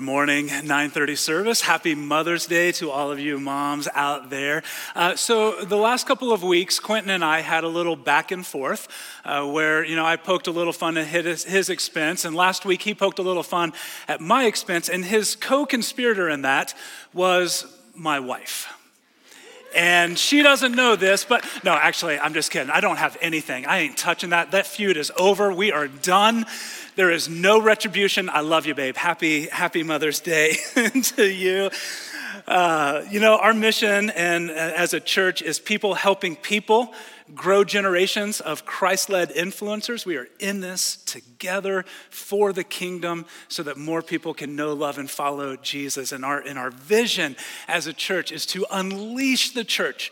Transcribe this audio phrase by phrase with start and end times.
[0.00, 1.60] good morning, 9:30 service.
[1.60, 4.62] Happy Mother's Day to all of you moms out there.
[4.94, 8.46] Uh, so the last couple of weeks, Quentin and I had a little back and
[8.46, 8.88] forth,
[9.26, 12.64] uh, where you know I poked a little fun at his, his expense, and last
[12.64, 13.74] week he poked a little fun
[14.08, 16.72] at my expense, and his co-conspirator in that
[17.12, 18.72] was my wife.
[19.74, 22.70] And she doesn't know this, but no, actually, I'm just kidding.
[22.70, 23.66] I don't have anything.
[23.66, 24.50] I ain't touching that.
[24.50, 25.52] That feud is over.
[25.52, 26.46] We are done.
[26.96, 28.28] There is no retribution.
[28.28, 28.96] I love you, babe.
[28.96, 30.56] Happy, happy Mother's Day
[31.02, 31.70] to you.
[32.48, 36.92] Uh, you know, our mission and uh, as a church is people helping people
[37.32, 40.04] grow generations of Christ led influencers.
[40.04, 44.98] We are in this together for the kingdom so that more people can know, love,
[44.98, 46.10] and follow Jesus.
[46.10, 47.36] And our, and our vision
[47.68, 50.10] as a church is to unleash the church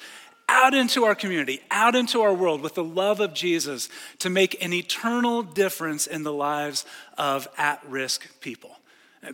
[0.48, 4.62] out into our community, out into our world with the love of Jesus to make
[4.62, 8.76] an eternal difference in the lives of at risk people.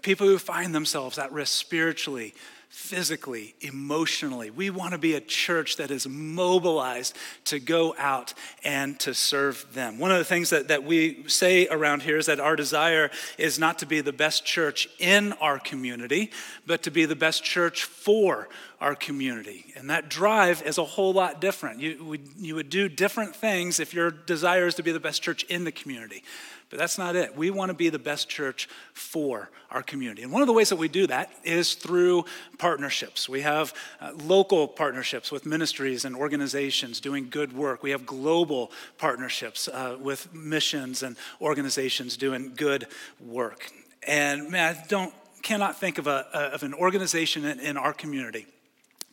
[0.03, 2.35] People who find themselves at risk spiritually,
[2.75, 4.50] physically, emotionally.
[4.50, 9.64] We want to be a church that is mobilized to go out and to serve
[9.72, 10.00] them.
[10.00, 13.61] One of the things that, that we say around here is that our desire is
[13.61, 16.33] not to be the best church in our community,
[16.67, 18.48] but to be the best church for
[18.80, 19.72] our community.
[19.77, 21.80] And that drive is a whole lot different.
[21.80, 25.22] You would, you would do different things if your desire is to be the best
[25.22, 26.25] church in the community.
[26.70, 27.37] But that's not it.
[27.37, 30.23] We want to be the best church for our community.
[30.23, 32.25] And one of the ways that we do that is through
[32.59, 33.29] partnerships.
[33.29, 37.83] We have uh, local partnerships with ministries and organizations doing good work.
[37.83, 42.86] We have global partnerships uh, with missions and organizations doing good
[43.20, 43.70] work.
[44.07, 48.46] And man, I don't cannot think of, a, of an organization in, in our community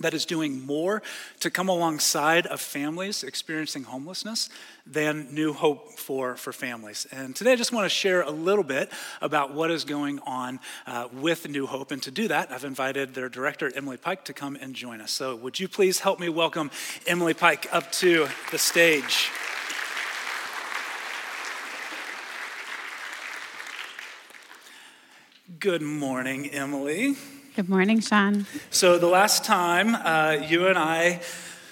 [0.02, 1.02] that is doing more
[1.40, 4.50] to come alongside of families experiencing homelessness
[4.86, 7.08] than New Hope for, for families.
[7.12, 8.92] And today I just want to share a little bit
[9.22, 11.92] about what is going on uh, with New Hope.
[11.92, 15.12] And to do that, I've invited their director, Emily Pike, to come and join us.
[15.12, 16.72] So would you please help me welcome
[17.08, 19.30] Emily Pike up to the stage?
[25.60, 27.16] Good morning, Emily.
[27.54, 28.46] Good morning, Shawn.
[28.70, 31.20] So, the last time uh, you and I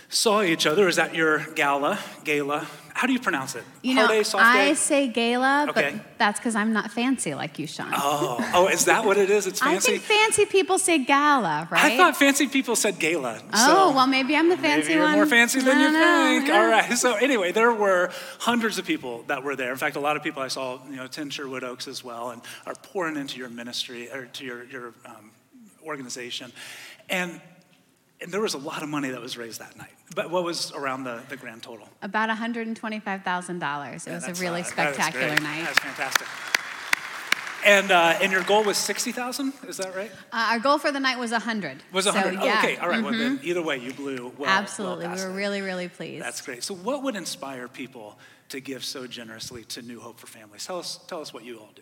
[0.09, 2.67] saw each other was at your gala, gala.
[2.93, 3.63] How do you pronounce it?
[3.81, 5.93] You know, day, I say gala, okay.
[5.93, 7.93] but that's because I'm not fancy like you, Shawn.
[7.95, 9.47] Oh, oh, is that what it is?
[9.47, 9.93] It's fancy.
[9.93, 11.93] I think fancy people say gala, right?
[11.93, 13.39] I thought fancy people said gala.
[13.53, 15.13] Oh, so well, maybe I'm the fancy maybe you're one.
[15.13, 16.53] more fancy than you think.
[16.53, 16.91] All right.
[16.99, 18.09] So anyway, there were
[18.39, 19.71] hundreds of people that were there.
[19.71, 22.31] In fact, a lot of people I saw, you know, attend Sherwood Oaks as well,
[22.31, 25.31] and are pouring into your ministry or to your your um,
[25.85, 26.51] organization.
[27.09, 27.41] And,
[28.21, 29.93] and there was a lot of money that was raised that night.
[30.15, 31.87] But what was around the, the grand total?
[32.01, 33.95] About $125,000.
[33.95, 35.63] It yeah, was a really uh, spectacular night.
[35.65, 36.27] That's fantastic.
[37.65, 40.11] And, uh, and your goal was 60,000, is that right?
[40.31, 41.83] Uh, our goal for the night was 100.
[41.91, 42.39] Was 100?
[42.39, 42.53] So, yeah.
[42.55, 42.95] oh, okay, all right.
[42.95, 43.03] Mm-hmm.
[43.03, 43.47] Well, then mm-hmm.
[43.47, 44.49] either way, you blew well.
[44.49, 45.07] Absolutely.
[45.07, 46.23] Well we were really, really pleased.
[46.23, 46.63] That's great.
[46.63, 48.17] So, what would inspire people
[48.49, 50.65] to give so generously to New Hope for Families?
[50.65, 51.81] Tell us, tell us what you all do.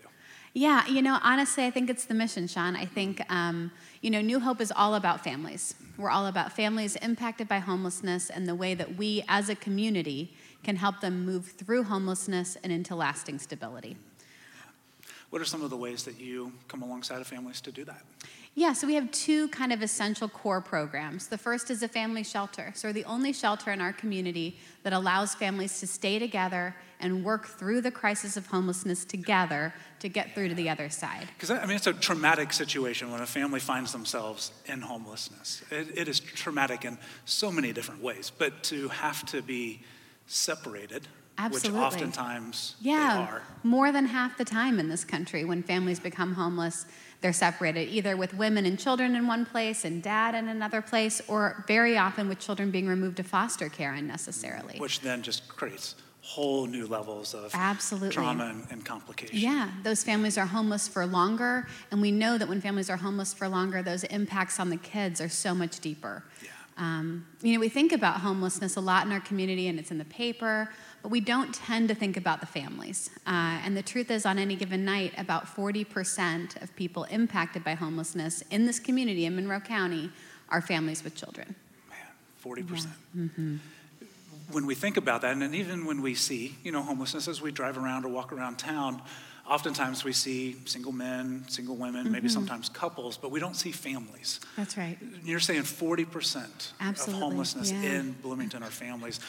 [0.53, 2.75] Yeah, you know, honestly, I think it's the mission, Shawn.
[2.75, 3.72] I think, um,
[4.02, 5.75] you know, New Hope is all about families.
[5.97, 10.34] We're all about families impacted by homelessness and the way that we as a community
[10.63, 13.97] can help them move through homelessness and into lasting stability.
[15.30, 18.02] What are some of the ways that you come alongside of families to do that?
[18.57, 21.28] Yeah, so we have two kind of essential core programs.
[21.28, 22.72] The first is a family shelter.
[22.73, 27.23] So we're the only shelter in our community that allows families to stay together and
[27.23, 31.28] work through the crisis of homelessness together to get through to the other side.
[31.38, 35.62] Because, I mean, it's a traumatic situation when a family finds themselves in homelessness.
[35.69, 39.84] It, it is traumatic in so many different ways, but to have to be
[40.26, 41.08] separated
[41.40, 41.79] Absolutely.
[41.79, 46.87] Which oftentimes yeah, more than half the time in this country, when families become homeless,
[47.22, 51.22] they're separated either with women and children in one place and dad in another place,
[51.28, 54.78] or very often with children being removed to foster care unnecessarily.
[54.78, 58.09] Which then just creates whole new levels of Absolutely.
[58.09, 59.37] trauma and, and complication.
[59.37, 63.34] Yeah, those families are homeless for longer, and we know that when families are homeless
[63.34, 66.23] for longer, those impacts on the kids are so much deeper.
[66.43, 66.49] Yeah.
[66.78, 69.97] Um, you know, we think about homelessness a lot in our community, and it's in
[69.97, 70.70] the paper,
[71.03, 73.09] we don't tend to think about the families.
[73.26, 77.76] Uh, and the truth is, on any given night, about 40% of people impacted by
[77.76, 80.09] homelessness in this community in Monroe County
[80.49, 81.55] are families with children.
[81.90, 82.85] Man, 40%.
[83.14, 83.22] Yeah.
[83.23, 83.58] Mm-hmm.
[84.52, 87.52] When we think about that, and even when we see, you know, homelessness as we
[87.52, 89.02] drive around or walk around town,
[89.46, 92.14] oftentimes we see single men, single women, mm-hmm.
[92.14, 94.40] maybe sometimes couples, but we don't see families.
[94.55, 94.97] That's right.
[95.23, 97.14] You're saying 40% Absolutely.
[97.14, 97.82] of homelessness yeah.
[97.82, 99.20] in Bloomington are families.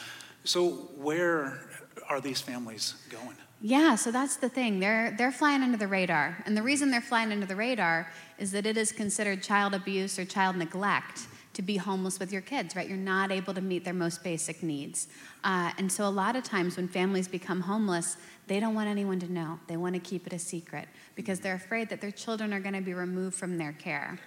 [0.43, 1.61] So, where
[2.09, 3.35] are these families going?
[3.61, 4.79] Yeah, so that's the thing.
[4.79, 8.51] They're they're flying under the radar, and the reason they're flying under the radar is
[8.51, 12.73] that it is considered child abuse or child neglect to be homeless with your kids.
[12.73, 12.87] Right?
[12.87, 15.09] You're not able to meet their most basic needs,
[15.43, 18.15] uh, and so a lot of times when families become homeless,
[18.47, 19.59] they don't want anyone to know.
[19.67, 22.75] They want to keep it a secret because they're afraid that their children are going
[22.75, 24.17] to be removed from their care.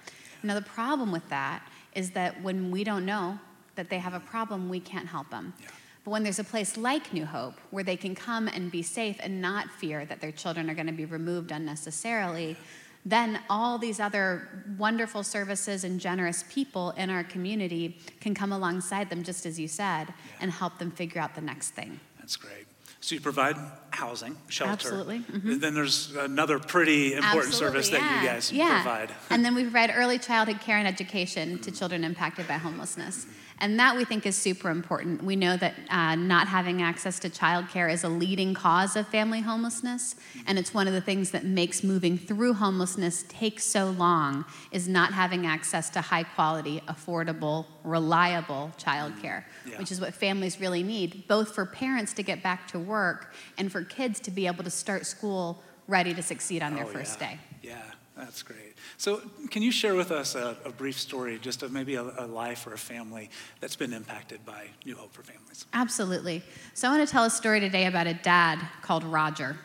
[0.43, 3.39] Now the problem with that is that when we don't know
[3.75, 5.53] that they have a problem, we can't help them.
[5.59, 5.69] Yeah.
[6.03, 9.17] But when there's a place like New Hope where they can come and be safe
[9.21, 12.57] and not fear that their children are going to be removed unnecessarily,
[13.05, 19.09] then all these other wonderful services and generous people in our community can come alongside
[19.09, 21.99] them, just as you said, and help them figure out the next thing.
[22.19, 22.65] That's great.
[23.01, 23.57] So you provide
[23.93, 24.71] housing, shelter.
[24.73, 25.19] Absolutely.
[25.19, 25.59] Mhm.
[25.59, 28.81] Then there's another pretty important service that you guys yeah.
[28.81, 29.11] provide.
[29.29, 33.25] and then we provide early childhood care and education to children impacted by homelessness.
[33.59, 35.23] And that we think is super important.
[35.23, 39.39] We know that uh, not having access to childcare is a leading cause of family
[39.41, 40.15] homelessness,
[40.47, 44.87] and it's one of the things that makes moving through homelessness take so long is
[44.87, 49.77] not having access to high quality, affordable, reliable childcare, Yeah.
[49.77, 53.71] which is what families really need, both for parents to get back to work and
[53.71, 57.19] for kids to be able to start school ready to succeed on their Oh, first
[57.19, 57.27] yeah.
[57.29, 57.39] day.
[57.61, 57.81] Yeah,
[58.17, 58.75] that's great.
[58.97, 62.27] So, can you share with us a, a brief story, just of maybe a, a
[62.27, 65.65] life or a family that's been impacted by New Hope for Families?
[65.73, 66.41] Absolutely.
[66.73, 69.57] So, I want to tell a story today about a dad called Roger.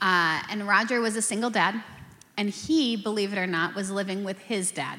[0.00, 1.82] Uh, and Roger was a single dad,
[2.36, 4.98] and he, believe it or not, was living with his dad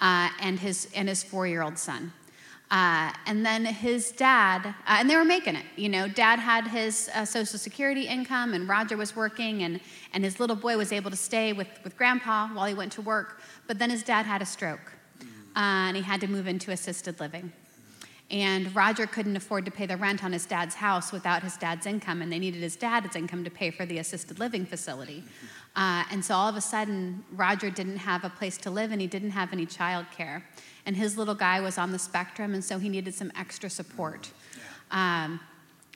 [0.00, 2.12] uh, and his, and his four year old son.
[2.70, 5.64] Uh, and then his dad, uh, and they were making it.
[5.76, 9.80] You know, dad had his uh, Social Security income, and Roger was working, and,
[10.12, 13.02] and his little boy was able to stay with, with grandpa while he went to
[13.02, 13.40] work.
[13.68, 14.92] But then his dad had a stroke,
[15.54, 17.52] uh, and he had to move into assisted living.
[18.32, 21.86] And Roger couldn't afford to pay the rent on his dad's house without his dad's
[21.86, 25.22] income, and they needed his dad's income to pay for the assisted living facility.
[25.76, 29.00] Uh, and so all of a sudden, Roger didn't have a place to live and
[29.00, 30.42] he didn't have any child care.
[30.86, 34.30] And his little guy was on the spectrum, and so he needed some extra support.
[34.90, 35.40] Um,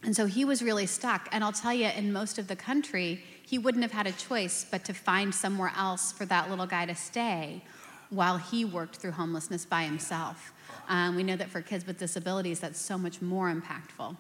[0.03, 1.29] and so he was really stuck.
[1.33, 4.67] And I'll tell you, in most of the country, he wouldn't have had a choice
[4.71, 7.63] but to find somewhere else for that little guy to stay
[8.09, 10.53] while he worked through homelessness by himself.
[10.89, 14.17] Um, we know that for kids with disabilities, that's so much more impactful.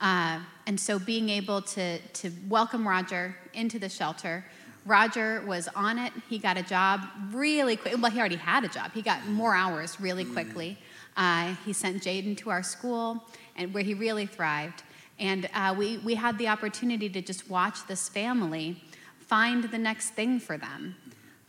[0.00, 4.44] Uh, and so being able to, to welcome Roger into the shelter,
[4.86, 6.12] Roger was on it.
[6.28, 7.02] He got a job
[7.32, 8.00] really quick.
[8.00, 8.92] Well, he already had a job.
[8.94, 10.78] He got more hours really quickly.
[11.16, 13.24] Uh, he sent Jaden to our school,
[13.56, 14.82] and where he really thrived.
[15.18, 18.82] And uh, we, we had the opportunity to just watch this family
[19.18, 20.94] find the next thing for them.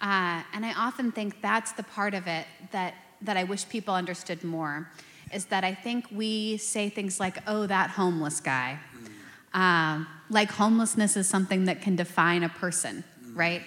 [0.01, 3.93] Uh, and I often think that's the part of it that, that I wish people
[3.93, 4.89] understood more
[5.33, 8.79] is that I think we say things like, oh, that homeless guy.
[9.53, 13.03] Um, like homelessness is something that can define a person,
[13.37, 13.61] right?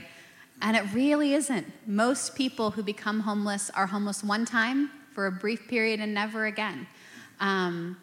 [0.63, 1.67] And it really isn't.
[1.87, 6.47] Most people who become homeless are homeless one time for a brief period and never
[6.47, 6.87] again.
[7.41, 7.97] Um,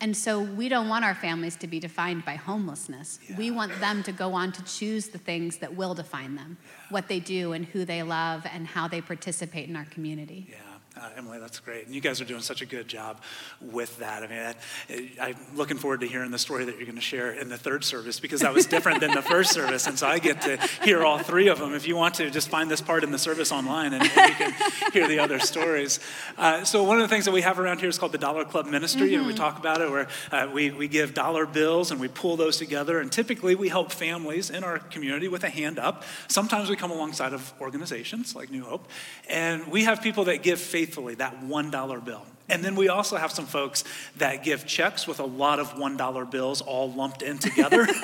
[0.00, 3.20] and so we don't want our families to be defined by homelessness.
[3.38, 6.58] We want them to go on to choose the things that will define them,
[6.90, 10.48] what they do and who they love and how they participate in our community.
[10.50, 10.73] Yeah.
[10.96, 11.86] Uh, Emily, that's great.
[11.86, 13.20] And you guys are doing such a good job
[13.60, 14.22] with that.
[14.22, 17.32] I mean, I, I'm looking forward to hearing the story that you're going to share
[17.32, 19.88] in the third service because that was different than the first service.
[19.88, 21.74] And so I get to hear all three of them.
[21.74, 24.34] If you want to, just find this part in the service online and, and you
[24.34, 25.98] can hear the other stories.
[26.38, 28.44] Uh, so, one of the things that we have around here is called the Dollar
[28.44, 32.00] Club Ministry, and we talk about it where uh, we, we give dollar bills and
[32.00, 33.00] we pull those together.
[33.00, 36.04] And typically, we help families in our community with a hand up.
[36.28, 38.88] Sometimes we come alongside of organizations like New Hope,
[39.28, 42.22] and we have people that give faithfully that $1 bill.
[42.50, 43.84] And then we also have some folks
[44.18, 47.86] that give checks with a lot of $1 bills all lumped in together.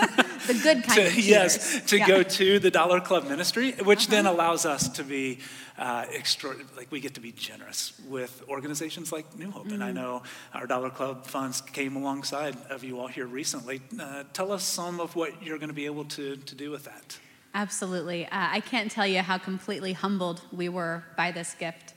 [0.47, 2.09] The good kind to, of yes, to Yeah.
[2.09, 5.39] go to the Dollar Club ministry, which then allows us to be
[5.79, 9.71] uh, extra, like we get to be generous with organizations like New Hope.
[9.71, 10.23] And I know
[10.55, 13.83] our Dollar Club funds came alongside of you all here recently.
[14.01, 16.85] Uh, tell us some of what you're going to be able to, to do with
[16.85, 17.19] that.
[17.53, 18.25] Absolutely.
[18.25, 21.93] Uh, I can't tell you how completely humbled we were by this gift.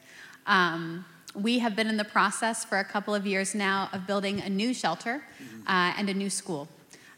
[0.46, 4.42] Um, we have been in the process for a couple of years now of building
[4.42, 5.24] a new shelter
[5.68, 6.68] uh, and a new school.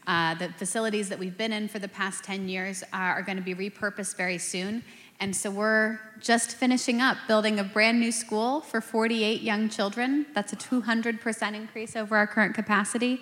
[0.08, 3.38] Uh, the facilities that we've been in for the past 10 years are, are going
[3.38, 4.84] to be repurposed very soon.
[5.20, 10.26] And so we're just finishing up building a brand new school for 48 young children.
[10.34, 13.22] That's a 200% increase over our current capacity.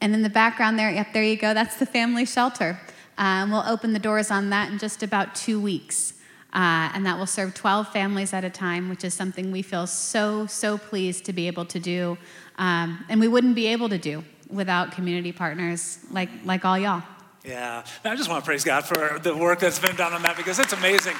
[0.00, 2.80] And in the background there, yep, there you go, that's the family shelter.
[3.16, 6.13] Um, we'll open the doors on that in just about two weeks.
[6.54, 9.88] Uh, and that will serve 12 families at a time, which is something we feel
[9.88, 12.16] so, so pleased to be able to do.
[12.58, 17.02] Um, and we wouldn't be able to do without community partners like, like all y'all.
[17.44, 20.36] Yeah, I just want to praise God for the work that's been done on that
[20.36, 21.16] because it's amazing.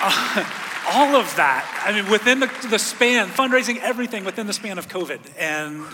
[0.00, 0.44] Uh,
[0.90, 4.88] all of that, I mean, within the, the span, fundraising, everything within the span of
[4.88, 5.20] COVID.
[5.38, 5.84] And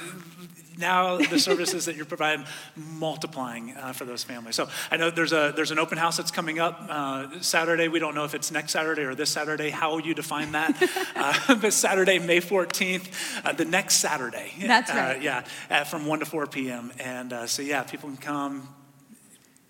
[0.79, 2.45] now the services that you're providing
[2.77, 4.57] multiplying uh, for those families.
[4.57, 7.89] So I know there's a there's an open house that's coming up uh, Saturday.
[7.89, 9.71] We don't know if it's next Saturday or this Saturday.
[9.71, 10.77] How you define that?
[11.17, 13.09] uh, but Saturday, May 14th,
[13.45, 14.53] uh, the next Saturday.
[14.61, 15.23] That's uh, right.
[15.23, 16.93] yeah, from 1 to 4 p.m.
[16.99, 18.69] And uh, so yeah, people can come.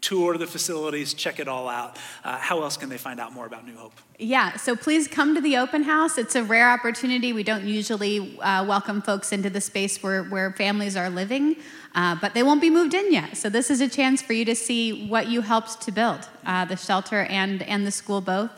[0.05, 1.97] Tour the facilities, check it all out.
[2.23, 3.95] how else can they find out more about New Hope?
[4.19, 6.19] Yeah, so please come to the open house.
[6.19, 7.33] It's a rare opportunity.
[7.33, 11.57] We don't usually uh, welcome folks into the space where, where families are living,
[11.95, 13.35] uh, but they won't be moved in yet.
[13.39, 16.67] So this is a chance for you to see what you helped to build uh,
[16.67, 18.51] the shelter and, and the school both.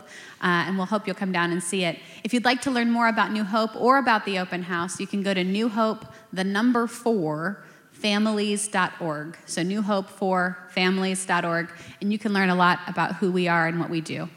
[0.42, 2.00] Uh, and we'll hope you'll come down and see it.
[2.24, 5.06] If you'd like to learn more about New Hope or about the open house, you
[5.06, 7.64] can go to New Hope, the number four,
[7.96, 9.36] families.org.
[9.46, 11.68] So, New Hope for families.org,
[12.00, 14.28] and you can learn a lot about who we are and what we do.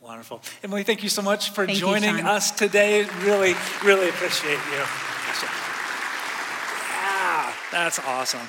[0.00, 0.42] Wonderful.
[0.62, 3.04] Emily, thank you so much for thank joining you, us today.
[3.22, 4.84] Really, really appreciate you.
[6.90, 8.48] Yeah, that's awesome.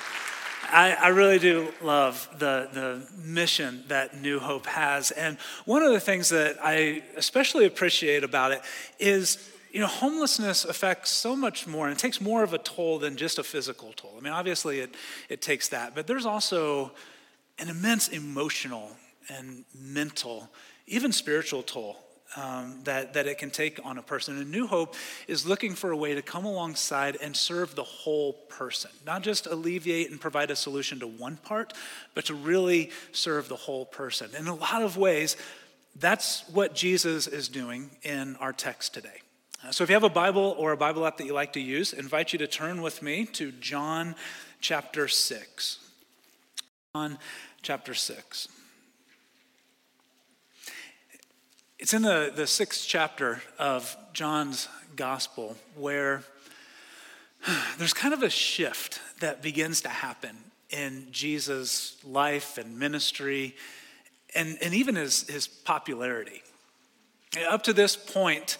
[0.70, 5.12] I, I, really do love the, the mission that New Hope has.
[5.12, 8.60] And one of the things that I especially appreciate about it
[8.98, 9.38] is
[9.76, 13.14] you know, homelessness affects so much more, and it takes more of a toll than
[13.14, 14.14] just a physical toll.
[14.16, 14.94] I mean, obviously, it,
[15.28, 16.92] it takes that, but there's also
[17.58, 18.96] an immense emotional
[19.28, 20.48] and mental,
[20.86, 21.98] even spiritual toll
[22.36, 24.38] um, that, that it can take on a person.
[24.38, 24.94] And New Hope
[25.28, 29.46] is looking for a way to come alongside and serve the whole person, not just
[29.46, 31.74] alleviate and provide a solution to one part,
[32.14, 34.30] but to really serve the whole person.
[34.38, 35.36] In a lot of ways,
[35.96, 39.20] that's what Jesus is doing in our text today.
[39.64, 41.60] Uh, so if you have a Bible or a Bible app that you like to
[41.60, 44.14] use, I invite you to turn with me to John
[44.60, 45.78] chapter 6.
[46.94, 47.18] John
[47.62, 48.48] chapter 6.
[51.78, 56.22] It's in the, the sixth chapter of John's gospel where
[57.78, 60.36] there's kind of a shift that begins to happen
[60.70, 63.54] in Jesus' life and ministry
[64.34, 66.42] and, and even his, his popularity.
[67.48, 68.58] Up to this point,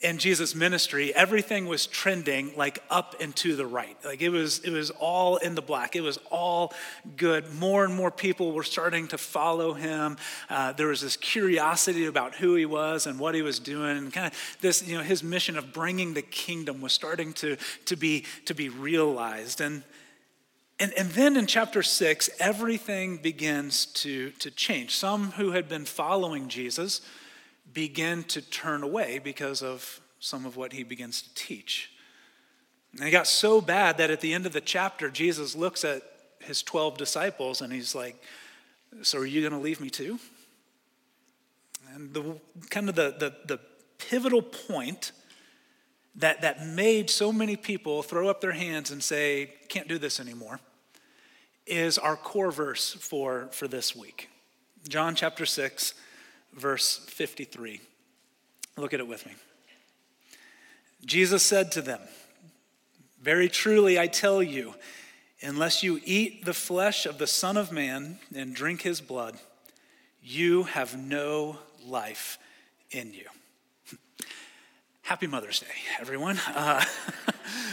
[0.00, 3.96] in Jesus' ministry, everything was trending like up and to the right.
[4.04, 5.96] Like it was, it was all in the black.
[5.96, 6.74] It was all
[7.16, 7.54] good.
[7.54, 10.18] More and more people were starting to follow him.
[10.50, 14.12] Uh, there was this curiosity about who he was and what he was doing, and
[14.12, 17.96] kind of this, you know, his mission of bringing the kingdom was starting to, to
[17.96, 19.60] be to be realized.
[19.62, 19.82] And
[20.78, 24.94] and, and then in chapter six, everything begins to, to change.
[24.94, 27.00] Some who had been following Jesus
[27.76, 31.90] begin to turn away because of some of what he begins to teach.
[32.96, 36.00] And it got so bad that at the end of the chapter, Jesus looks at
[36.40, 38.16] his 12 disciples and he's like,
[39.02, 40.18] So are you going to leave me too?
[41.94, 42.40] And the
[42.70, 43.60] kind of the, the, the
[43.98, 45.12] pivotal point
[46.14, 50.18] that, that made so many people throw up their hands and say, Can't do this
[50.18, 50.60] anymore,
[51.66, 54.30] is our core verse for, for this week.
[54.88, 55.92] John chapter 6,
[56.56, 57.80] verse 53.
[58.76, 59.32] Look at it with me.
[61.04, 62.00] Jesus said to them,
[63.22, 64.74] Very truly I tell you,
[65.42, 69.36] unless you eat the flesh of the Son of Man and drink his blood,
[70.22, 72.38] you have no life
[72.90, 73.26] in you.
[75.02, 75.66] Happy Mother's Day,
[76.00, 76.38] everyone.
[76.48, 76.84] Uh,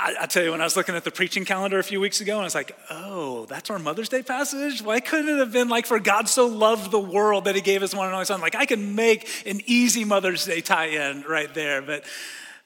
[0.00, 2.22] I, I, tell you, when I was looking at the preaching calendar a few weeks
[2.22, 4.82] ago, and I was like, oh, that's our Mother's Day passage?
[4.82, 7.82] Why couldn't it have been like, for God so loved the world that he gave
[7.82, 8.40] his one and only son?
[8.40, 11.82] Like, I can make an easy Mother's Day tie in right there.
[11.82, 12.04] But,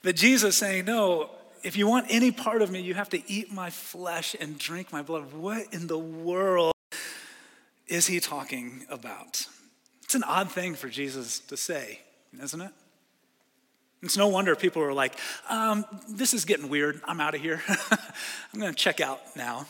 [0.03, 1.29] but Jesus saying, no,
[1.65, 4.93] if you want any part of me, you have to eat my flesh and drink
[4.93, 5.33] my blood.
[5.33, 6.73] What in the world
[7.89, 9.47] is he talking about?
[10.05, 12.01] It's an odd thing for Jesus to say,
[12.41, 12.73] isn't it?
[14.05, 15.19] It's no wonder people are like,
[15.49, 17.01] um, this is getting weird.
[17.05, 17.63] I'm out of here.
[17.91, 19.67] I'm going to check out now.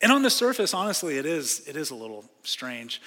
[0.00, 3.02] And on the surface, honestly, it is, it is a little strange.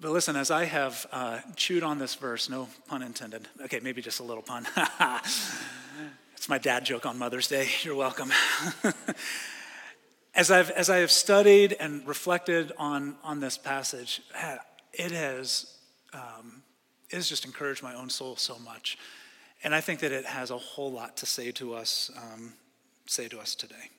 [0.00, 3.46] But listen, as I have uh, chewed on this verse, no pun intended.
[3.62, 4.66] Okay, maybe just a little pun.
[6.34, 7.68] it's my dad joke on Mother's Day.
[7.82, 8.32] You're welcome.
[10.34, 14.22] as, I've, as I have studied and reflected on, on this passage,
[14.94, 15.76] it has,
[16.14, 16.62] um,
[17.10, 18.96] it has just encouraged my own soul so much.
[19.64, 22.52] And I think that it has a whole lot to say to us, um,
[23.06, 23.90] say to us today.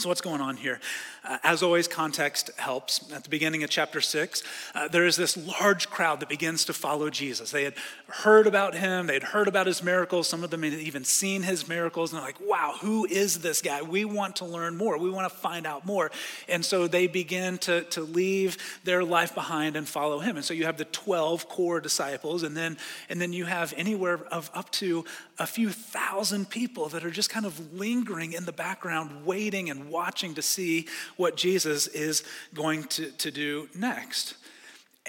[0.00, 0.80] So, what's going on here?
[1.22, 3.12] Uh, as always, context helps.
[3.12, 4.42] At the beginning of chapter six,
[4.74, 7.50] uh, there is this large crowd that begins to follow Jesus.
[7.50, 7.74] They had
[8.08, 10.26] heard about him, they had heard about his miracles.
[10.26, 13.60] Some of them had even seen his miracles, and they're like, wow, who is this
[13.60, 13.82] guy?
[13.82, 16.10] We want to learn more, we want to find out more.
[16.48, 20.36] And so they begin to, to leave their life behind and follow him.
[20.36, 22.78] And so you have the 12 core disciples, and then,
[23.10, 25.04] and then you have anywhere of up to
[25.40, 29.88] a few thousand people that are just kind of lingering in the background, waiting and
[29.88, 32.22] watching to see what Jesus is
[32.54, 34.34] going to, to do next.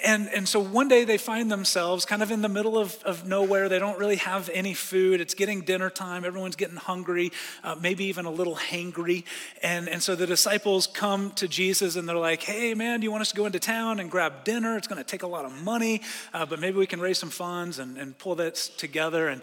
[0.04, 3.28] And, and so one day they find themselves kind of in the middle of, of
[3.28, 3.68] nowhere.
[3.68, 5.20] They don't really have any food.
[5.20, 6.24] It's getting dinner time.
[6.24, 9.26] Everyone's getting hungry, uh, maybe even a little hangry.
[9.62, 13.12] And, and so the disciples come to Jesus and they're like, hey, man, do you
[13.12, 14.78] want us to go into town and grab dinner?
[14.78, 16.02] It's going to take a lot of money,
[16.34, 19.28] uh, but maybe we can raise some funds and, and pull this together.
[19.28, 19.42] And,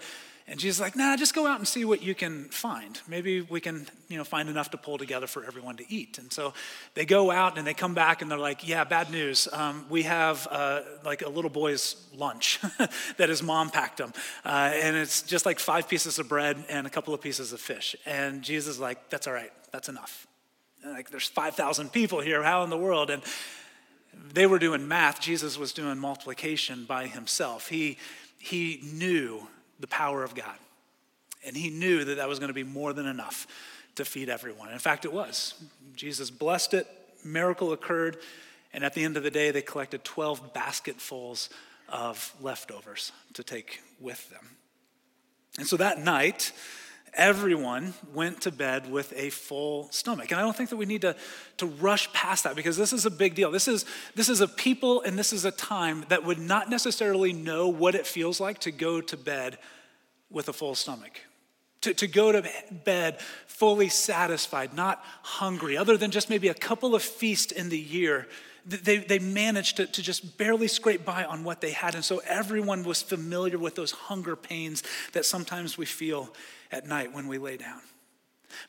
[0.51, 2.99] and Jesus is like, nah, just go out and see what you can find.
[3.07, 6.17] Maybe we can, you know, find enough to pull together for everyone to eat.
[6.17, 6.55] And so
[6.95, 9.47] they go out and they come back and they're like, yeah, bad news.
[9.53, 12.61] Um, we have uh, like a little boy's lunch
[13.19, 14.15] that his mom packed him.
[14.43, 17.61] Uh, and it's just like five pieces of bread and a couple of pieces of
[17.61, 17.95] fish.
[18.07, 20.27] And Jesus is like, that's all right, that's enough.
[20.83, 22.43] And like, there's 5,000 people here.
[22.43, 23.11] How in the world?
[23.11, 23.23] And
[24.33, 25.21] they were doing math.
[25.21, 27.69] Jesus was doing multiplication by himself.
[27.69, 27.99] He,
[28.39, 29.47] he knew
[29.79, 30.57] the power of God.
[31.47, 33.47] And he knew that that was going to be more than enough
[33.95, 34.71] to feed everyone.
[34.71, 35.55] In fact, it was.
[35.95, 36.87] Jesus blessed it,
[37.25, 38.19] miracle occurred,
[38.73, 41.49] and at the end of the day, they collected 12 basketfuls
[41.89, 44.47] of leftovers to take with them.
[45.59, 46.53] And so that night,
[47.15, 50.31] everyone went to bed with a full stomach.
[50.31, 51.17] And I don't think that we need to,
[51.59, 53.51] to rush past that because this is a big deal.
[53.51, 53.85] This is,
[54.15, 57.95] this is a people and this is a time that would not necessarily know what
[57.95, 59.59] it feels like to go to bed
[60.31, 61.21] with a full stomach.
[61.83, 62.45] To, to go to
[62.85, 67.79] bed fully satisfied, not hungry, other than just maybe a couple of feasts in the
[67.79, 68.27] year
[68.69, 71.95] they, they managed to, to just barely scrape by on what they had.
[71.95, 76.29] And so everyone was familiar with those hunger pains that sometimes we feel
[76.71, 77.81] at night when we lay down.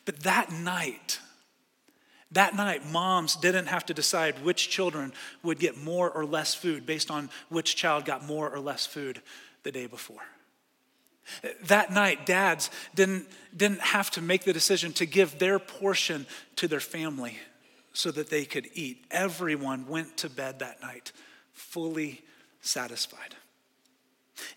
[0.05, 1.19] But that night,
[2.31, 5.11] that night, moms didn't have to decide which children
[5.43, 9.21] would get more or less food based on which child got more or less food
[9.63, 10.23] the day before.
[11.65, 16.67] That night, dads didn't, didn't have to make the decision to give their portion to
[16.67, 17.37] their family
[17.93, 19.05] so that they could eat.
[19.11, 21.11] Everyone went to bed that night
[21.53, 22.21] fully
[22.61, 23.35] satisfied.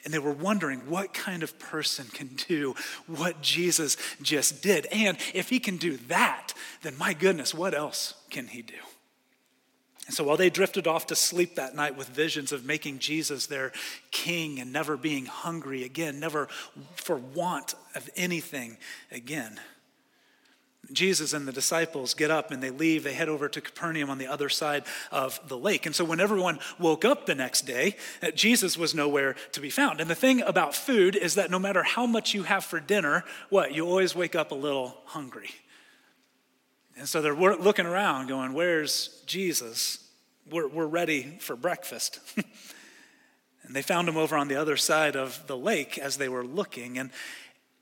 [0.04, 2.74] And they were wondering what kind of person can do
[3.06, 4.86] what Jesus just did.
[4.86, 8.74] And if he can do that, then my goodness, what else can he do?
[10.06, 13.46] And so while they drifted off to sleep that night with visions of making Jesus
[13.46, 13.72] their
[14.10, 16.48] king and never being hungry again, never
[16.96, 18.78] for want of anything
[19.12, 19.60] again,
[20.92, 23.04] Jesus and the disciples get up and they leave.
[23.04, 25.86] They head over to Capernaum on the other side of the lake.
[25.86, 29.70] And so when everyone woke up the next day, uh, Jesus was nowhere to be
[29.70, 30.00] found.
[30.00, 33.24] And the thing about food is that no matter how much you have for dinner,
[33.48, 33.74] what?
[33.74, 35.50] You always wake up a little hungry.
[36.96, 39.98] And so they're looking around going, Where's Jesus?
[40.50, 42.20] We're, we're ready for breakfast.
[42.36, 46.44] and they found him over on the other side of the lake as they were
[46.44, 46.98] looking.
[46.98, 47.10] And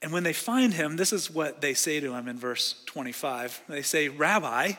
[0.02, 3.62] and when they find him, this is what they say to him in verse 25.
[3.68, 4.72] They say, Rabbi,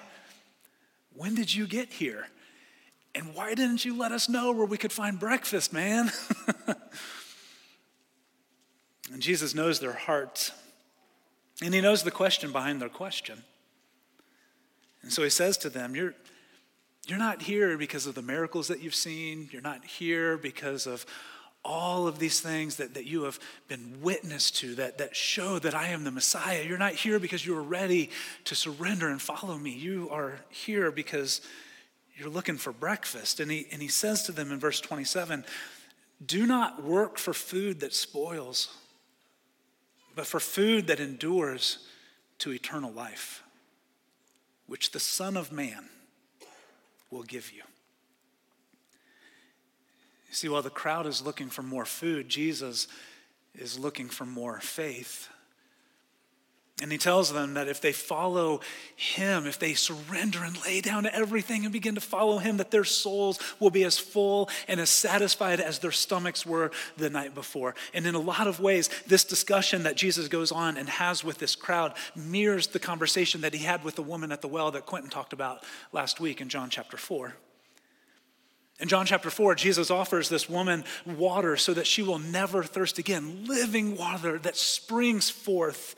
[1.15, 2.27] when did you get here?
[3.13, 6.11] And why didn't you let us know where we could find breakfast, man?
[9.11, 10.51] and Jesus knows their hearts,
[11.61, 13.43] and he knows the question behind their question.
[15.03, 16.15] And so he says to them, You're,
[17.05, 19.49] you're not here because of the miracles that you've seen.
[19.51, 21.05] You're not here because of
[21.63, 25.75] all of these things that, that you have been witness to that, that show that
[25.75, 26.63] I am the Messiah.
[26.67, 28.09] You're not here because you are ready
[28.45, 29.71] to surrender and follow me.
[29.71, 31.41] You are here because
[32.15, 33.39] you're looking for breakfast.
[33.39, 35.45] And he, and he says to them in verse 27
[36.25, 38.75] Do not work for food that spoils,
[40.15, 41.87] but for food that endures
[42.39, 43.43] to eternal life,
[44.65, 45.89] which the Son of Man
[47.11, 47.61] will give you.
[50.31, 52.87] You see, while the crowd is looking for more food, Jesus
[53.53, 55.27] is looking for more faith.
[56.81, 58.61] And he tells them that if they follow
[58.95, 62.85] him, if they surrender and lay down everything and begin to follow him, that their
[62.85, 67.75] souls will be as full and as satisfied as their stomachs were the night before.
[67.93, 71.39] And in a lot of ways, this discussion that Jesus goes on and has with
[71.39, 74.85] this crowd mirrors the conversation that he had with the woman at the well that
[74.85, 77.35] Quentin talked about last week in John chapter 4.
[78.81, 82.97] In John chapter 4, Jesus offers this woman water so that she will never thirst
[82.97, 85.95] again, living water that springs forth.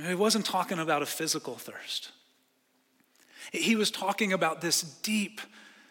[0.00, 2.12] he wasn't talking about a physical thirst.
[3.52, 5.40] He was talking about this deep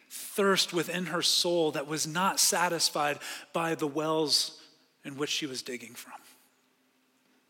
[0.09, 3.19] thirst within her soul that was not satisfied
[3.51, 4.61] by the wells
[5.03, 6.13] in which she was digging from.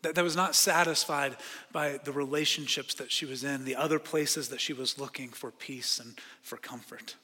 [0.02, 1.36] That, that was not satisfied
[1.70, 5.52] by the relationships that she was in, the other places that she was looking for
[5.52, 7.14] peace and for comfort.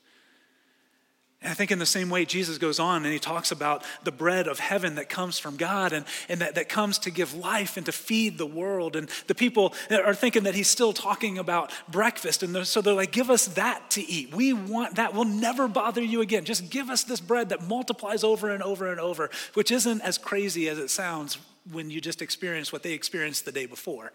[1.40, 4.10] And I think in the same way, Jesus goes on and he talks about the
[4.10, 7.76] bread of heaven that comes from God and, and that, that comes to give life
[7.76, 8.96] and to feed the world.
[8.96, 12.42] And the people are thinking that he's still talking about breakfast.
[12.42, 14.34] And they're, so they're like, give us that to eat.
[14.34, 15.14] We want that.
[15.14, 16.44] We'll never bother you again.
[16.44, 20.18] Just give us this bread that multiplies over and over and over, which isn't as
[20.18, 21.38] crazy as it sounds
[21.70, 24.10] when you just experience what they experienced the day before.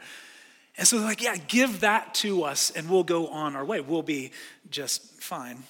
[0.78, 3.80] And so they're like, yeah, give that to us and we'll go on our way.
[3.80, 4.32] We'll be
[4.70, 5.64] just fine.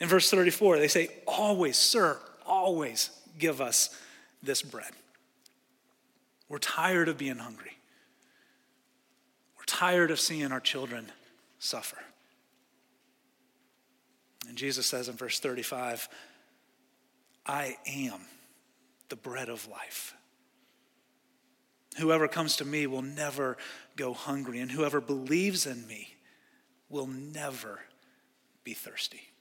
[0.00, 3.96] In verse 34, they say, Always, sir, always give us
[4.42, 4.92] this bread.
[6.48, 7.76] We're tired of being hungry.
[9.56, 11.10] We're tired of seeing our children
[11.58, 11.98] suffer.
[14.48, 16.08] And Jesus says in verse 35,
[17.46, 18.20] I am
[19.08, 20.14] the bread of life.
[21.98, 23.56] Whoever comes to me will never
[23.96, 26.16] go hungry, and whoever believes in me
[26.88, 27.80] will never
[28.64, 29.33] be thirsty.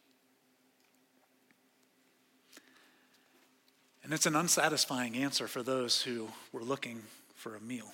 [4.03, 7.03] And it's an unsatisfying answer for those who were looking
[7.35, 7.93] for a meal.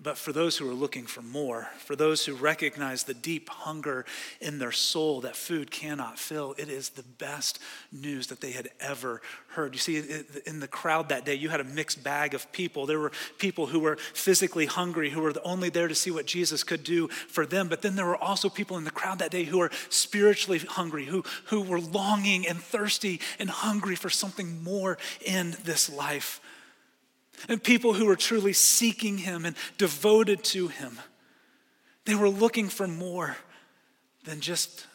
[0.00, 4.04] But for those who are looking for more, for those who recognize the deep hunger
[4.40, 7.58] in their soul that food cannot fill, it is the best
[7.90, 9.74] news that they had ever heard.
[9.74, 10.00] You see,
[10.46, 12.86] in the crowd that day, you had a mixed bag of people.
[12.86, 16.62] There were people who were physically hungry, who were only there to see what Jesus
[16.62, 17.66] could do for them.
[17.66, 21.06] But then there were also people in the crowd that day who were spiritually hungry,
[21.06, 26.40] who, who were longing and thirsty and hungry for something more in this life
[27.48, 30.98] and people who were truly seeking him and devoted to him.
[32.04, 33.36] They were looking for more
[34.24, 34.86] than just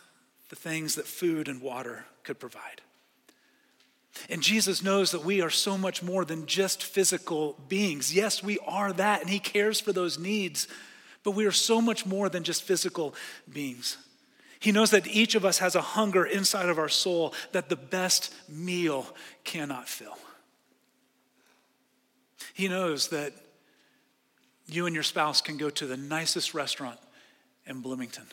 [0.49, 2.81] the things that food and water could provide.
[4.29, 8.13] And Jesus knows that we are so much more than just physical beings.
[8.13, 10.67] Yes, we are that, and He cares for those needs,
[11.23, 13.15] but we are so much more than just physical
[13.51, 13.97] beings.
[14.59, 17.75] He knows that each of us has a hunger inside of our soul that the
[17.75, 19.05] best meal
[19.43, 20.17] cannot fill.
[22.53, 23.33] He knows that
[24.67, 26.99] you and your spouse can go to the nicest restaurant
[27.65, 28.25] in Bloomington,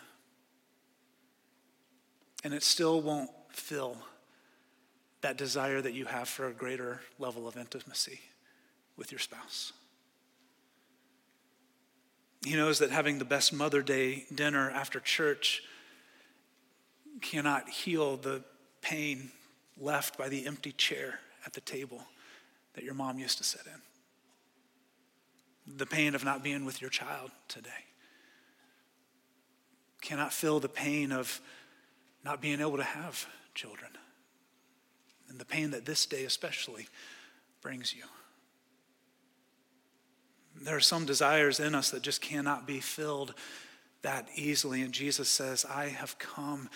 [2.44, 3.96] and it still won't fill
[5.22, 8.20] that desire that you have for a greater level of intimacy
[8.96, 9.72] with your spouse.
[12.44, 15.62] He knows that having the best Mother Day dinner after church
[17.20, 18.42] cannot heal the
[18.80, 19.30] pain
[19.78, 22.02] left by the empty chair at the table
[22.74, 23.80] that your mom used to sit in
[25.66, 27.70] the pain of not being with your child today.
[30.00, 31.40] Cannot feel the pain of
[32.24, 33.90] not being able to have children.
[35.28, 36.88] And the pain that this day especially
[37.62, 38.02] brings you.
[40.62, 43.34] There are some desires in us that just cannot be filled
[44.02, 44.82] that easily.
[44.82, 46.68] And Jesus says, I have come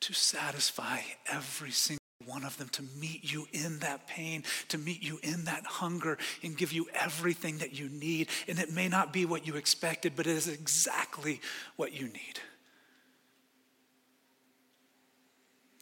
[0.00, 5.02] to satisfy every single one of them to meet you in that pain, to meet
[5.02, 8.28] you in that hunger, and give you everything that you need.
[8.48, 11.40] And it may not be what you expected, but it is exactly
[11.76, 12.40] what you need.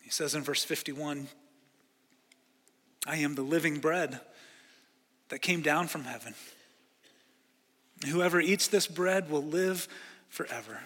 [0.02, 1.28] He says in verse 51
[3.06, 4.20] I am the living bread
[5.28, 6.34] that came down from heaven.
[8.08, 9.88] Whoever eats this bread will live
[10.28, 10.80] forever.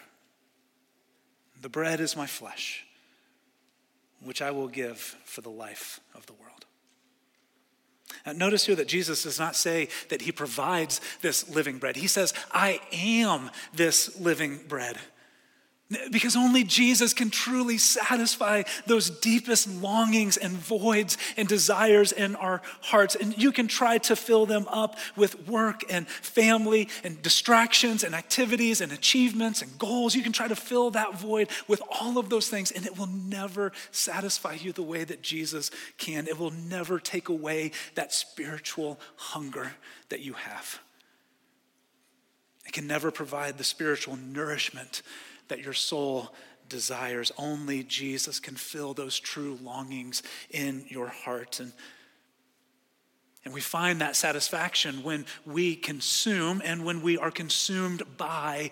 [1.61, 2.85] The bread is my flesh
[4.23, 6.67] which I will give for the life of the world.
[8.27, 11.97] Now, notice here that Jesus does not say that he provides this living bread.
[11.97, 14.99] He says, I am this living bread.
[16.11, 22.61] Because only Jesus can truly satisfy those deepest longings and voids and desires in our
[22.83, 23.15] hearts.
[23.15, 28.15] And you can try to fill them up with work and family and distractions and
[28.15, 30.15] activities and achievements and goals.
[30.15, 33.07] You can try to fill that void with all of those things, and it will
[33.07, 36.29] never satisfy you the way that Jesus can.
[36.29, 39.73] It will never take away that spiritual hunger
[40.11, 40.81] that you have.
[42.67, 45.01] It can never provide the spiritual nourishment
[45.49, 46.35] that your soul
[46.69, 47.33] desires.
[47.39, 51.61] Only Jesus can fill those true longings in your heart.
[51.61, 51.73] And,
[53.45, 58.71] and we find that satisfaction when we consume and when we are consumed by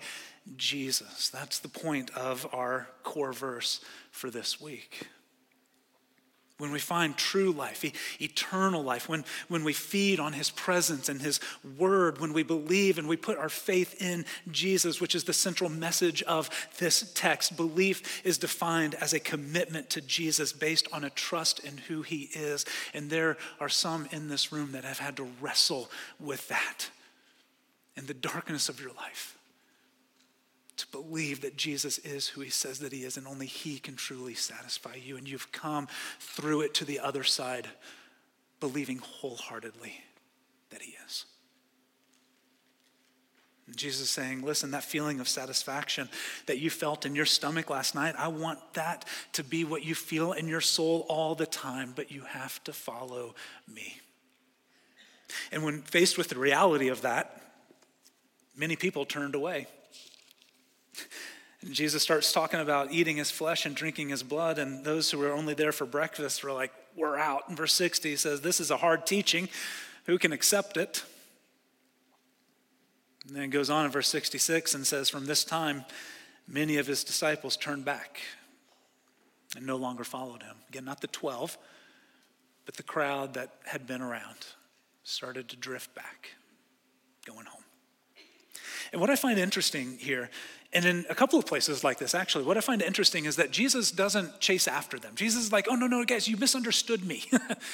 [0.56, 1.30] Jesus.
[1.30, 5.08] That's the point of our core verse for this week.
[6.58, 7.84] When we find true life,
[8.20, 11.38] eternal life, when, when we feed on his presence and his
[11.78, 15.68] word, when we believe and we put our faith in Jesus, which is the central
[15.68, 17.56] message of this text.
[17.56, 22.30] Belief is defined as a commitment to Jesus based on a trust in who he
[22.32, 22.64] is.
[22.94, 26.90] And there are some in this room that have had to wrestle with that
[27.96, 29.35] in the darkness of your life
[30.76, 33.96] to believe that Jesus is who he says that he is, and only he can
[33.96, 35.16] truly satisfy you.
[35.16, 35.88] And you've come
[36.20, 37.68] through it to the other side,
[38.60, 39.94] believing wholeheartedly
[40.70, 41.24] that he is.
[43.66, 46.08] And Jesus is saying, listen, that feeling of satisfaction
[46.46, 49.94] that you felt in your stomach last night, I want that to be what you
[49.94, 53.34] feel in your soul all the time, but you have to follow
[53.66, 54.00] me.
[55.50, 57.42] And when faced with the reality of that,
[58.56, 59.66] many people turned away.
[61.66, 65.18] And Jesus starts talking about eating his flesh and drinking his blood, and those who
[65.18, 67.42] were only there for breakfast were like, We're out.
[67.48, 69.48] In verse 60, he says, This is a hard teaching.
[70.04, 71.02] Who can accept it?
[73.26, 75.84] And then goes on in verse 66 and says, From this time,
[76.46, 78.20] many of his disciples turned back
[79.56, 80.54] and no longer followed him.
[80.68, 81.58] Again, not the 12,
[82.64, 84.38] but the crowd that had been around
[85.02, 86.30] started to drift back,
[87.26, 87.64] going home.
[88.92, 90.30] And what I find interesting here
[90.72, 93.50] and in a couple of places like this, actually, what I find interesting is that
[93.50, 95.14] Jesus doesn't chase after them.
[95.14, 97.24] Jesus is like, oh, no, no, guys, you misunderstood me.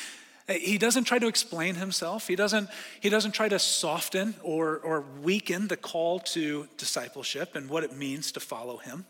[0.49, 2.29] he doesn't try to explain himself.
[2.29, 2.69] He doesn't,
[3.01, 7.97] he doesn't try to soften or, or weaken the call to discipleship and what it
[7.97, 9.07] means to follow him.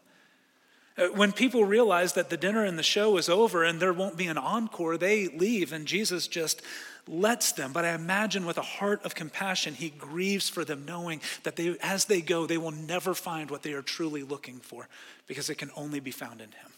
[0.97, 4.17] Uh, when people realize that the dinner and the show is over and there won't
[4.17, 6.61] be an encore, they leave and Jesus just
[7.09, 7.73] lets them.
[7.73, 11.77] But I imagine with a heart of compassion, he grieves for them, knowing that they,
[11.83, 14.89] as they go, they will never find what they are truly looking for
[15.27, 16.73] because it can only be found in him.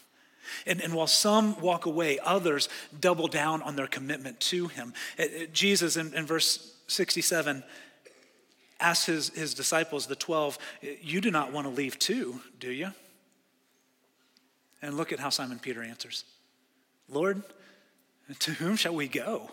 [0.65, 4.93] And, and while some walk away, others double down on their commitment to him.
[5.17, 7.63] Uh, uh, Jesus, in, in verse 67,
[8.79, 10.57] asks his, his disciples, the 12,
[11.01, 12.91] You do not want to leave too, do you?
[14.81, 16.25] And look at how Simon Peter answers
[17.07, 17.43] Lord,
[18.39, 19.51] to whom shall we go?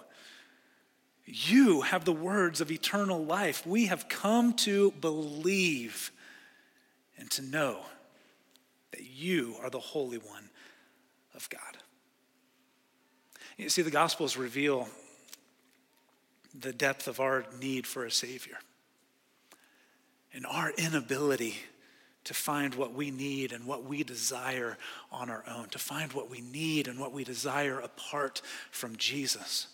[1.25, 3.67] You have the words of eternal life.
[3.67, 6.11] We have come to believe
[7.17, 7.79] and to know
[8.91, 10.51] that you are the Holy One
[11.35, 11.79] of God.
[13.57, 14.89] You see, the Gospels reveal
[16.55, 18.59] the depth of our need for a Savior
[20.35, 21.57] and our inability
[22.25, 24.79] to find what we need and what we desire
[25.11, 29.69] on our own, to find what we need and what we desire apart from Jesus.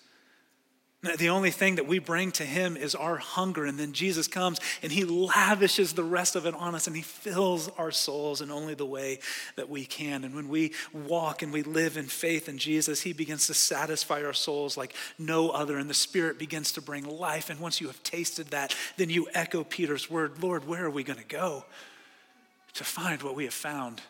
[1.01, 4.59] The only thing that we bring to him is our hunger, and then Jesus comes
[4.83, 8.51] and he lavishes the rest of it on us and he fills our souls in
[8.51, 9.21] only the way
[9.55, 10.25] that we can.
[10.25, 14.25] And when we walk and we live in faith in Jesus, he begins to satisfy
[14.25, 17.49] our souls like no other, and the Spirit begins to bring life.
[17.49, 21.05] And once you have tasted that, then you echo Peter's word Lord, where are we
[21.05, 21.65] going to go
[22.75, 24.01] to find what we have found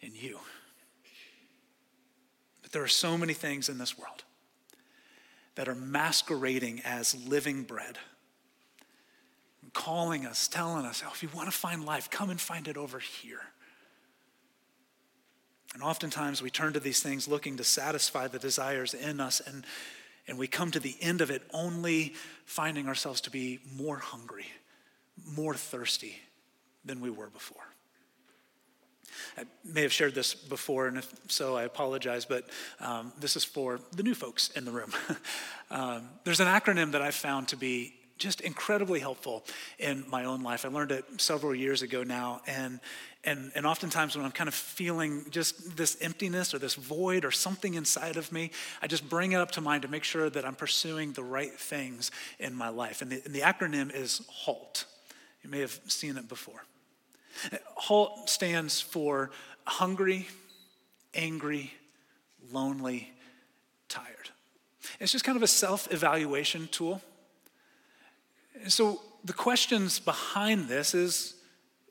[0.00, 0.38] in you?
[2.62, 4.24] But there are so many things in this world
[5.54, 7.98] that are masquerading as living bread,
[9.72, 12.76] calling us, telling us, oh, if you want to find life, come and find it
[12.76, 13.40] over here.
[15.74, 19.64] And oftentimes we turn to these things looking to satisfy the desires in us, and,
[20.28, 22.14] and we come to the end of it only
[22.44, 24.46] finding ourselves to be more hungry,
[25.36, 26.16] more thirsty
[26.84, 27.73] than we were before.
[29.38, 32.48] I may have shared this before, and if so, I apologize, but
[32.80, 34.92] um, this is for the new folks in the room.
[35.70, 39.44] um, there's an acronym that I've found to be just incredibly helpful
[39.78, 40.64] in my own life.
[40.64, 42.80] I learned it several years ago now, and
[43.24, 47.30] and and oftentimes when I'm kind of feeling just this emptiness or this void or
[47.30, 48.50] something inside of me,
[48.82, 51.52] I just bring it up to mind to make sure that I'm pursuing the right
[51.52, 53.02] things in my life.
[53.02, 54.84] And the, and the acronym is HALT.
[55.42, 56.64] You may have seen it before.
[57.76, 59.30] HALT stands for
[59.66, 60.26] hungry,
[61.14, 61.72] angry,
[62.52, 63.12] lonely,
[63.88, 64.30] tired.
[65.00, 67.02] It's just kind of a self evaluation tool.
[68.62, 71.34] And so the questions behind this is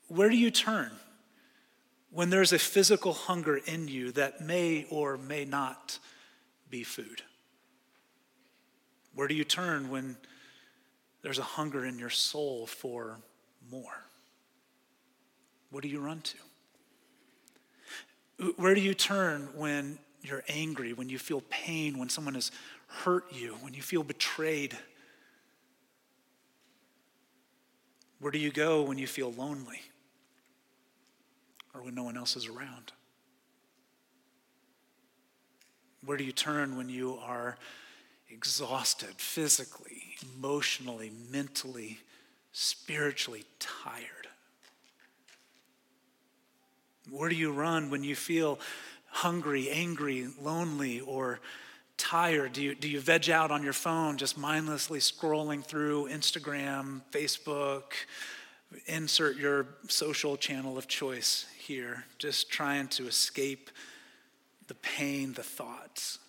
[0.07, 0.91] where do you turn
[2.11, 5.97] when there's a physical hunger in you that may or may not
[6.69, 7.23] be food?
[9.15, 10.17] Where do you turn when
[11.21, 13.19] there's a hunger in your soul for
[13.71, 14.05] more?
[15.73, 16.37] What do you run to?
[18.57, 22.51] Where do you turn when you're angry, when you feel pain, when someone has
[22.85, 24.77] hurt you, when you feel betrayed?
[28.19, 29.81] Where do you go when you feel lonely
[31.73, 32.91] or when no one else is around?
[36.05, 37.57] Where do you turn when you are
[38.29, 41.97] exhausted physically, emotionally, mentally,
[42.51, 44.22] spiritually tired?
[47.09, 48.59] Where do you run when you feel
[49.07, 51.39] hungry, angry, lonely, or
[51.97, 52.53] tired?
[52.53, 57.83] Do you, do you veg out on your phone, just mindlessly scrolling through Instagram, Facebook?
[58.87, 63.69] Insert your social channel of choice here, just trying to escape
[64.67, 66.19] the pain, the thoughts.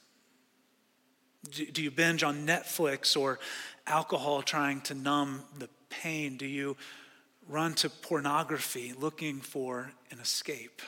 [1.50, 3.38] Do, do you binge on Netflix or
[3.86, 6.36] alcohol trying to numb the pain?
[6.36, 6.76] Do you
[7.48, 10.82] run to pornography looking for an escape?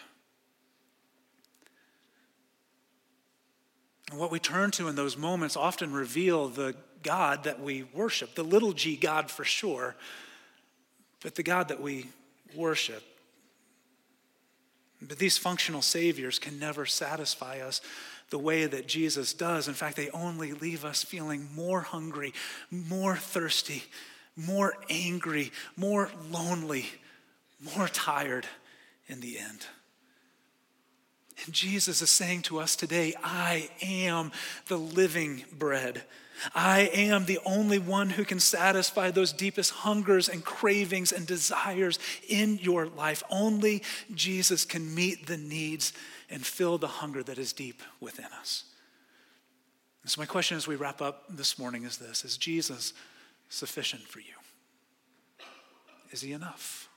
[4.10, 8.34] And what we turn to in those moments often reveal the God that we worship,
[8.34, 9.96] the little g God for sure,
[11.22, 12.06] but the God that we
[12.54, 13.02] worship.
[15.02, 17.80] But these functional saviors can never satisfy us
[18.30, 19.68] the way that Jesus does.
[19.68, 22.32] In fact, they only leave us feeling more hungry,
[22.70, 23.84] more thirsty,
[24.36, 26.86] more angry, more lonely,
[27.76, 28.46] more tired
[29.08, 29.66] in the end.
[31.44, 34.32] And Jesus is saying to us today, I am
[34.68, 36.02] the living bread.
[36.54, 41.98] I am the only one who can satisfy those deepest hungers and cravings and desires
[42.28, 43.22] in your life.
[43.30, 43.82] Only
[44.14, 45.92] Jesus can meet the needs
[46.28, 48.64] and fill the hunger that is deep within us.
[50.02, 52.92] And so, my question as we wrap up this morning is this Is Jesus
[53.48, 54.34] sufficient for you?
[56.10, 56.88] Is he enough?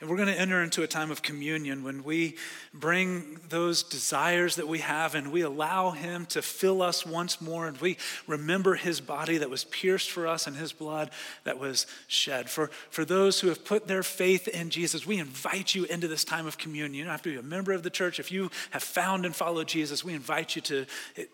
[0.00, 2.36] And we're going to enter into a time of communion when we
[2.72, 7.66] bring those desires that we have and we allow Him to fill us once more
[7.66, 11.10] and we remember His body that was pierced for us and His blood
[11.44, 12.50] that was shed.
[12.50, 16.24] For, for those who have put their faith in Jesus, we invite you into this
[16.24, 16.94] time of communion.
[16.94, 18.18] You don't have to be a member of the church.
[18.18, 20.86] If you have found and followed Jesus, we invite you to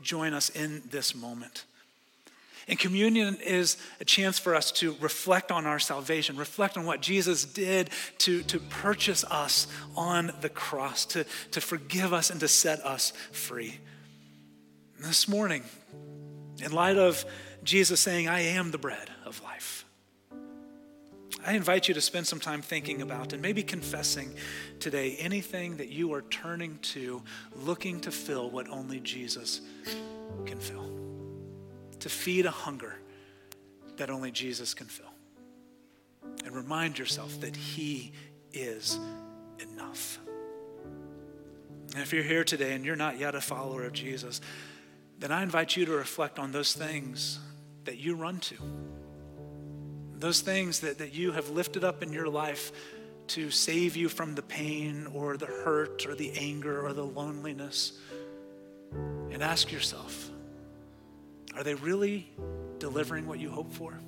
[0.02, 1.64] join us in this moment.
[2.70, 7.02] And communion is a chance for us to reflect on our salvation, reflect on what
[7.02, 12.46] Jesus did to, to purchase us on the cross, to, to forgive us and to
[12.46, 13.80] set us free.
[14.96, 15.64] And this morning,
[16.64, 17.24] in light of
[17.64, 19.84] Jesus saying, I am the bread of life,
[21.44, 24.32] I invite you to spend some time thinking about and maybe confessing
[24.78, 27.20] today anything that you are turning to,
[27.56, 29.60] looking to fill what only Jesus
[30.46, 31.09] can fill
[32.00, 32.96] to feed a hunger
[33.96, 35.06] that only Jesus can fill.
[36.44, 38.12] And remind yourself that He
[38.52, 38.98] is
[39.58, 40.18] enough.
[41.92, 44.40] And if you're here today and you're not yet a follower of Jesus,
[45.18, 47.38] then I invite you to reflect on those things
[47.84, 48.56] that you run to.
[50.18, 52.72] Those things that, that you have lifted up in your life
[53.28, 57.92] to save you from the pain or the hurt or the anger or the loneliness.
[58.92, 60.29] And ask yourself,
[61.56, 62.30] are they really
[62.78, 63.98] delivering what you hope for?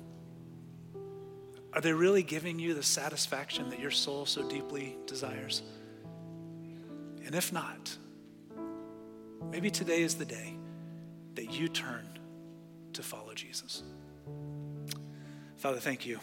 [1.73, 5.63] Are they really giving you the satisfaction that your soul so deeply desires?
[7.25, 7.97] And if not,
[9.49, 10.55] maybe today is the day
[11.35, 12.07] that you turn
[12.93, 13.81] to follow Jesus.
[15.57, 16.19] Father, thank you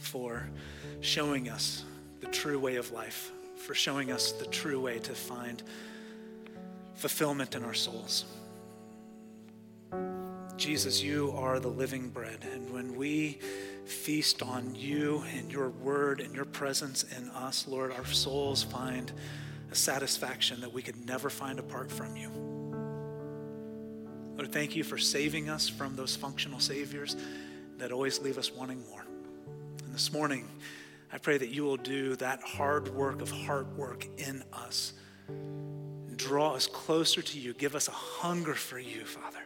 [0.00, 0.48] for
[1.00, 1.84] showing us
[2.20, 5.62] the true way of life, for showing us the true way to find
[6.94, 8.24] fulfillment in our souls.
[10.60, 12.46] Jesus, you are the living bread.
[12.52, 13.38] And when we
[13.86, 19.10] feast on you and your word and your presence in us, Lord, our souls find
[19.72, 22.28] a satisfaction that we could never find apart from you.
[24.36, 27.16] Lord, thank you for saving us from those functional saviors
[27.78, 29.06] that always leave us wanting more.
[29.82, 30.46] And this morning,
[31.10, 34.92] I pray that you will do that hard work of heart work in us.
[36.16, 37.54] Draw us closer to you.
[37.54, 39.40] Give us a hunger for you, Father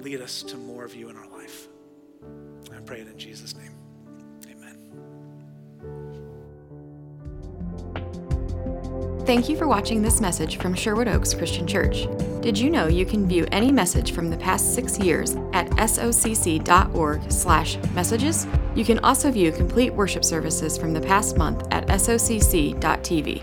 [0.00, 1.66] lead us to more of you in our life.
[2.74, 3.72] I pray it in Jesus' name.
[4.50, 4.76] Amen.
[9.26, 12.06] Thank you for watching this message from Sherwood Oaks Christian Church.
[12.40, 18.46] Did you know you can view any message from the past six years at socc.org/messages?
[18.74, 23.42] You can also view complete worship services from the past month at socc.tv.